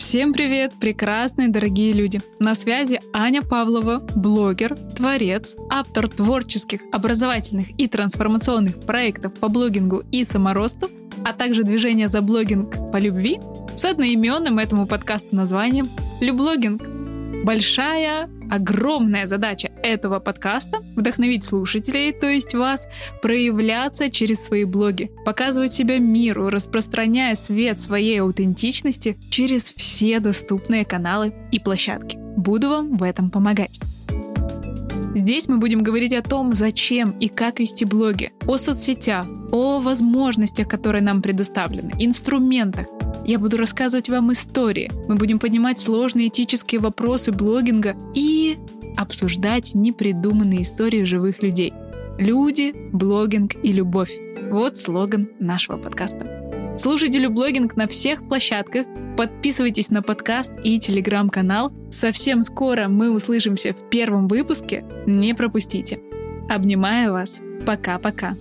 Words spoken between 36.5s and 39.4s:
зачем и как вести блоги, о соцсетях,